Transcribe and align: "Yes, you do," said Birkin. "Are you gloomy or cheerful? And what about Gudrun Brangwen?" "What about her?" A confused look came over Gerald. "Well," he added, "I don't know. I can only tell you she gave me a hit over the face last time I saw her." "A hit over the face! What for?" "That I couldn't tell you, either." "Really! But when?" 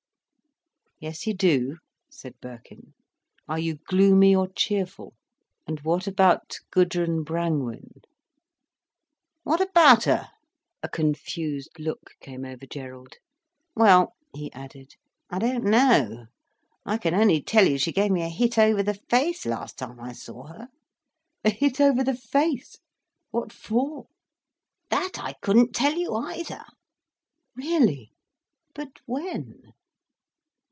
"Yes, 0.99 1.25
you 1.25 1.33
do," 1.33 1.77
said 2.11 2.35
Birkin. 2.39 2.93
"Are 3.47 3.57
you 3.57 3.79
gloomy 3.87 4.35
or 4.35 4.47
cheerful? 4.49 5.15
And 5.65 5.79
what 5.79 6.05
about 6.05 6.57
Gudrun 6.69 7.23
Brangwen?" 7.23 8.01
"What 9.41 9.59
about 9.61 10.03
her?" 10.03 10.29
A 10.83 10.87
confused 10.89 11.71
look 11.79 12.11
came 12.19 12.45
over 12.45 12.67
Gerald. 12.67 13.15
"Well," 13.75 14.13
he 14.35 14.53
added, 14.53 14.93
"I 15.31 15.39
don't 15.39 15.63
know. 15.63 16.27
I 16.85 16.99
can 16.99 17.15
only 17.15 17.41
tell 17.41 17.67
you 17.67 17.79
she 17.79 17.91
gave 17.91 18.11
me 18.11 18.21
a 18.21 18.29
hit 18.29 18.59
over 18.59 18.83
the 18.83 18.99
face 19.09 19.47
last 19.47 19.79
time 19.79 19.99
I 19.99 20.11
saw 20.13 20.45
her." 20.49 20.67
"A 21.43 21.49
hit 21.49 21.81
over 21.81 22.03
the 22.03 22.13
face! 22.15 22.77
What 23.31 23.51
for?" 23.51 24.05
"That 24.91 25.13
I 25.17 25.33
couldn't 25.41 25.73
tell 25.73 25.95
you, 25.95 26.13
either." 26.13 26.63
"Really! 27.55 28.11
But 28.75 28.97
when?" 29.07 29.73